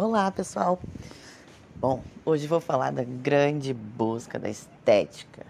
Olá, 0.00 0.30
pessoal. 0.30 0.78
Bom, 1.74 2.04
hoje 2.24 2.46
vou 2.46 2.60
falar 2.60 2.92
da 2.92 3.02
grande 3.02 3.74
busca 3.74 4.38
da 4.38 4.48
estética. 4.48 5.44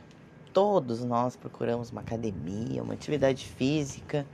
Todos 0.55 1.05
nós 1.05 1.37
procuramos 1.37 1.91
uma 1.91 2.01
academia, 2.01 2.83
uma 2.83 2.95
atividade 2.95 3.45
física, 3.47 4.27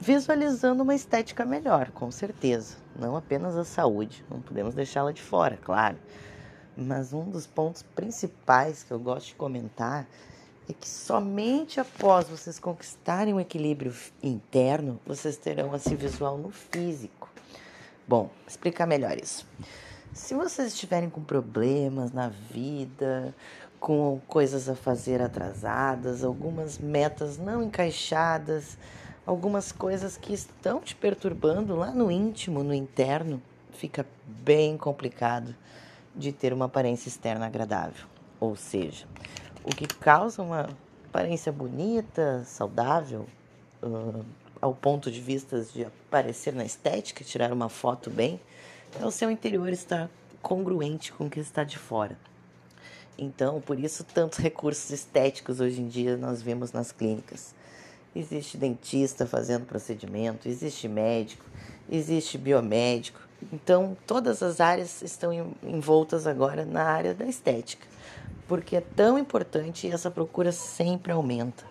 visualizando 0.00 0.82
uma 0.82 0.96
estética 0.96 1.44
melhor, 1.44 1.92
com 1.92 2.10
certeza. 2.10 2.74
Não 2.98 3.14
apenas 3.14 3.56
a 3.56 3.64
saúde, 3.64 4.24
não 4.28 4.40
podemos 4.40 4.74
deixá-la 4.74 5.12
de 5.12 5.22
fora, 5.22 5.56
claro. 5.56 5.96
Mas 6.76 7.12
um 7.12 7.30
dos 7.30 7.46
pontos 7.46 7.84
principais 7.84 8.82
que 8.82 8.90
eu 8.90 8.98
gosto 8.98 9.28
de 9.28 9.34
comentar 9.36 10.08
é 10.68 10.72
que 10.72 10.88
somente 10.88 11.78
após 11.78 12.28
vocês 12.28 12.58
conquistarem 12.58 13.32
um 13.32 13.38
equilíbrio 13.38 13.94
interno, 14.20 14.98
vocês 15.06 15.36
terão 15.36 15.72
esse 15.76 15.94
visual 15.94 16.36
no 16.36 16.50
físico. 16.50 17.29
Bom, 18.10 18.28
explicar 18.44 18.86
melhor 18.86 19.16
isso. 19.16 19.46
Se 20.12 20.34
vocês 20.34 20.72
estiverem 20.72 21.08
com 21.08 21.22
problemas 21.22 22.10
na 22.10 22.26
vida, 22.28 23.32
com 23.78 24.20
coisas 24.26 24.68
a 24.68 24.74
fazer 24.74 25.22
atrasadas, 25.22 26.24
algumas 26.24 26.76
metas 26.76 27.38
não 27.38 27.62
encaixadas, 27.62 28.76
algumas 29.24 29.70
coisas 29.70 30.16
que 30.16 30.32
estão 30.32 30.80
te 30.80 30.96
perturbando 30.96 31.76
lá 31.76 31.92
no 31.92 32.10
íntimo, 32.10 32.64
no 32.64 32.74
interno, 32.74 33.40
fica 33.74 34.04
bem 34.26 34.76
complicado 34.76 35.54
de 36.12 36.32
ter 36.32 36.52
uma 36.52 36.64
aparência 36.64 37.08
externa 37.08 37.46
agradável. 37.46 38.08
Ou 38.40 38.56
seja, 38.56 39.06
o 39.62 39.68
que 39.68 39.86
causa 39.86 40.42
uma 40.42 40.68
aparência 41.06 41.52
bonita, 41.52 42.42
saudável, 42.44 43.24
ao 44.60 44.74
ponto 44.74 45.10
de 45.10 45.20
vista 45.20 45.60
de 45.60 45.84
aparecer 45.84 46.52
na 46.52 46.64
estética, 46.64 47.24
tirar 47.24 47.52
uma 47.52 47.68
foto 47.68 48.10
bem, 48.10 48.40
é 49.00 49.04
o 49.04 49.10
seu 49.10 49.30
interior 49.30 49.68
estar 49.68 50.10
congruente 50.42 51.12
com 51.12 51.26
o 51.26 51.30
que 51.30 51.40
está 51.40 51.64
de 51.64 51.78
fora. 51.78 52.16
Então, 53.18 53.60
por 53.60 53.78
isso, 53.78 54.02
tantos 54.02 54.38
recursos 54.38 54.90
estéticos 54.90 55.60
hoje 55.60 55.80
em 55.80 55.88
dia 55.88 56.16
nós 56.16 56.40
vemos 56.40 56.72
nas 56.72 56.90
clínicas. 56.90 57.54
Existe 58.16 58.56
dentista 58.56 59.26
fazendo 59.26 59.66
procedimento, 59.66 60.48
existe 60.48 60.88
médico, 60.88 61.44
existe 61.88 62.38
biomédico. 62.38 63.20
Então, 63.52 63.96
todas 64.06 64.42
as 64.42 64.60
áreas 64.60 65.02
estão 65.02 65.54
envoltas 65.62 66.26
agora 66.26 66.64
na 66.64 66.82
área 66.82 67.14
da 67.14 67.26
estética, 67.26 67.86
porque 68.48 68.76
é 68.76 68.80
tão 68.80 69.18
importante 69.18 69.86
e 69.86 69.90
essa 69.90 70.10
procura 70.10 70.50
sempre 70.50 71.12
aumenta. 71.12 71.64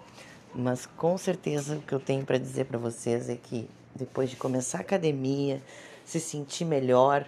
Mas 0.53 0.85
com 0.85 1.17
certeza 1.17 1.75
o 1.75 1.81
que 1.81 1.93
eu 1.93 1.99
tenho 1.99 2.25
para 2.25 2.37
dizer 2.37 2.65
para 2.65 2.77
vocês 2.77 3.29
é 3.29 3.35
que 3.35 3.69
depois 3.95 4.29
de 4.29 4.35
começar 4.35 4.79
a 4.79 4.81
academia, 4.81 5.61
se 6.05 6.19
sentir 6.19 6.65
melhor, 6.65 7.25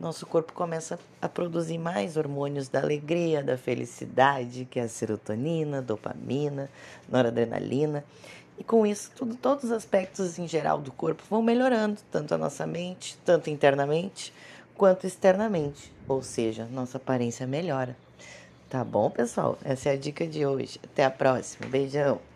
nosso 0.00 0.26
corpo 0.26 0.52
começa 0.52 0.98
a 1.20 1.28
produzir 1.28 1.78
mais 1.78 2.16
hormônios 2.16 2.68
da 2.68 2.80
alegria, 2.80 3.42
da 3.42 3.56
felicidade, 3.56 4.64
que 4.64 4.80
é 4.80 4.82
a 4.82 4.88
serotonina, 4.88 5.82
dopamina, 5.82 6.68
noradrenalina. 7.08 8.04
E 8.58 8.64
com 8.64 8.86
isso, 8.86 9.12
tudo, 9.14 9.36
todos 9.36 9.64
os 9.64 9.72
aspectos 9.72 10.38
em 10.38 10.48
geral 10.48 10.78
do 10.78 10.90
corpo 10.90 11.22
vão 11.28 11.42
melhorando, 11.42 12.00
tanto 12.10 12.34
a 12.34 12.38
nossa 12.38 12.66
mente, 12.66 13.18
tanto 13.24 13.50
internamente, 13.50 14.32
quanto 14.76 15.06
externamente. 15.06 15.92
Ou 16.08 16.22
seja, 16.22 16.66
nossa 16.66 16.96
aparência 16.96 17.46
melhora. 17.46 17.96
Tá 18.68 18.82
bom, 18.82 19.10
pessoal? 19.10 19.58
Essa 19.62 19.90
é 19.90 19.92
a 19.92 19.96
dica 19.96 20.26
de 20.26 20.44
hoje. 20.46 20.80
Até 20.82 21.04
a 21.04 21.10
próxima. 21.10 21.68
Beijão. 21.68 22.31